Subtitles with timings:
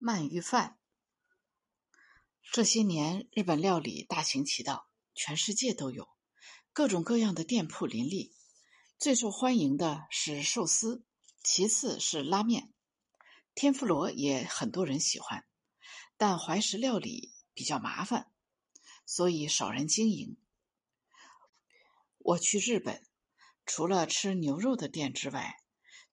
[0.00, 0.78] 鳗鱼饭。
[2.50, 6.08] 这些年，日本料理大行其道，全世界都有，
[6.72, 8.34] 各种各样的店铺林立。
[8.98, 11.04] 最受欢迎的是寿司，
[11.42, 12.72] 其次是拉面，
[13.54, 15.44] 天妇罗也很多人喜欢。
[16.16, 18.32] 但怀石料理比较麻烦，
[19.04, 20.38] 所以少人经营。
[22.16, 23.06] 我去日本，
[23.66, 25.62] 除了吃牛肉的店之外，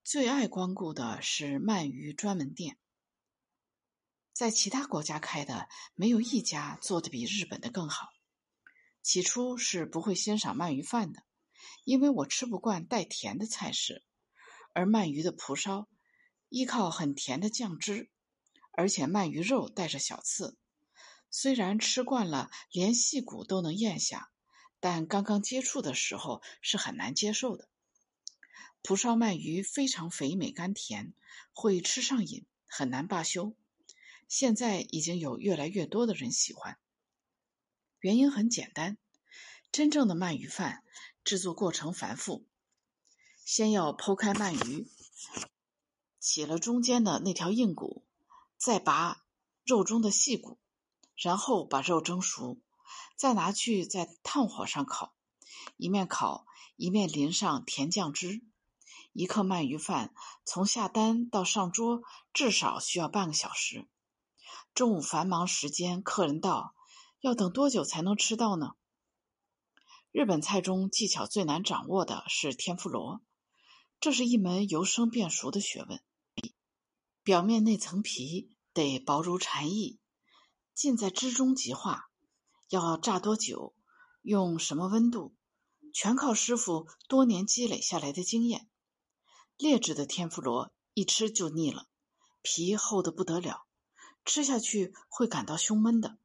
[0.03, 2.77] 最爱光顾的是鳗鱼专门店。
[4.37, 8.09] 在其他国家开的，没有一家做的比日本的更好。
[9.01, 11.23] 起初是不会欣赏鳗鱼饭的，
[11.85, 14.03] 因为我吃不惯带甜的菜式，
[14.73, 15.87] 而鳗鱼的蒲烧
[16.49, 18.11] 依靠很甜的酱汁，
[18.73, 20.55] 而且鳗鱼肉带着小刺，
[21.31, 24.29] 虽然吃惯了，连细骨都能咽下，
[24.79, 27.69] 但刚刚接触的时候是很难接受的。
[28.83, 31.15] 蒲烧鳗鱼非常肥美甘甜，
[31.51, 33.55] 会吃上瘾，很难罢休。
[34.27, 36.77] 现在已经有越来越多的人喜欢，
[37.99, 38.97] 原因很简单：
[39.71, 40.83] 真正的鳗鱼饭
[41.23, 42.45] 制作过程繁复，
[43.45, 44.87] 先要剖开鳗鱼，
[46.19, 48.03] 起了中间的那条硬骨，
[48.57, 49.23] 再拔
[49.63, 50.59] 肉中的细骨，
[51.15, 52.59] 然后把肉蒸熟，
[53.15, 55.15] 再拿去在炭火上烤，
[55.77, 58.41] 一面烤一面淋上甜酱汁。
[59.13, 60.13] 一克鳗鱼饭
[60.45, 62.03] 从下单到上桌
[62.33, 63.87] 至少需要半个小时。
[64.73, 66.75] 中午繁忙时间，客人到，
[67.19, 68.71] 要等多久才能吃到呢？
[70.11, 73.21] 日本菜中技巧最难掌握的是天妇罗，
[73.99, 76.01] 这是一门由生变熟的学问。
[77.23, 79.99] 表面那层皮得薄如蝉翼，
[80.73, 82.09] 浸在汁中即化。
[82.69, 83.75] 要炸多久，
[84.21, 85.35] 用什么温度，
[85.93, 88.69] 全靠师傅多年积累下来的经验。
[89.57, 91.87] 劣质的天妇罗一吃就腻了，
[92.41, 93.66] 皮厚的不得了。
[94.27, 96.17] 吃下去会感到胸闷的。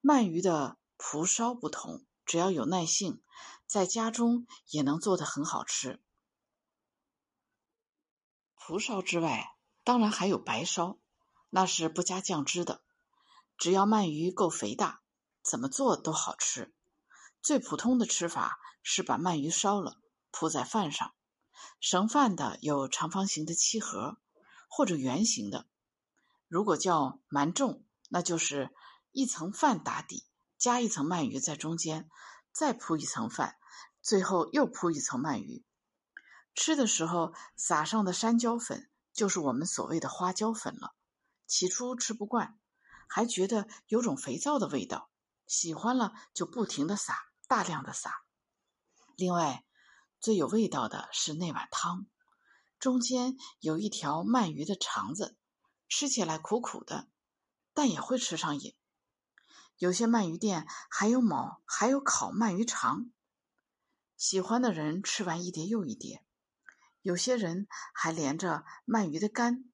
[0.00, 3.20] 鳗鱼的蒲烧不同，只要有耐性，
[3.66, 6.00] 在家中也能做得很好吃。
[8.54, 10.96] 蒲烧之外，当然还有白烧，
[11.50, 12.84] 那是不加酱汁的。
[13.58, 15.02] 只要鳗鱼够肥大，
[15.42, 16.72] 怎么做都好吃。
[17.42, 19.98] 最普通的吃法是把鳗鱼烧了，
[20.30, 21.12] 铺在饭上。
[21.80, 24.18] 盛饭的有长方形的漆盒，
[24.68, 25.66] 或者圆形的。
[26.50, 28.74] 如果叫蛮重，那就是
[29.12, 30.26] 一层饭打底，
[30.58, 32.10] 加一层鳗鱼在中间，
[32.52, 33.56] 再铺一层饭，
[34.02, 35.64] 最后又铺一层鳗鱼。
[36.56, 40.92] 吃的时候撒上的山椒粉，就是我们所谓的花椒粉了。
[41.46, 42.58] 起初吃不惯，
[43.08, 45.08] 还觉得有种肥皂的味道，
[45.46, 48.24] 喜欢了就不停的撒，大量的撒。
[49.14, 49.64] 另外，
[50.18, 52.06] 最有味道的是那碗汤，
[52.80, 55.36] 中间有一条鳗鱼的肠子。
[55.90, 57.08] 吃起来苦苦的，
[57.74, 58.76] 但也会吃上瘾。
[59.76, 63.10] 有些鳗鱼店还有某，还有烤鳗鱼肠。
[64.16, 66.24] 喜欢的人吃完一碟又一碟。
[67.02, 69.64] 有些人还连着鳗鱼的肝，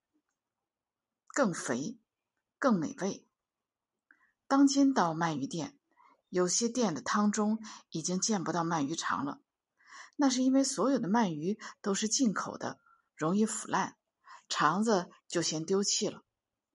[1.26, 1.98] 更肥，
[2.58, 3.28] 更美味。
[4.46, 5.78] 当今到鳗鱼店，
[6.30, 9.42] 有些店的汤中已经见不到鳗鱼肠了，
[10.14, 12.80] 那是因为所有的鳗鱼都是进口的，
[13.14, 13.98] 容易腐烂。
[14.48, 16.25] 肠子就先丢弃了。